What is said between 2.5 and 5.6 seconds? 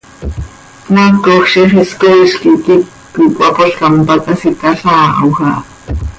quiic quih cöhapoozcam, pac hasitalhaajö aha.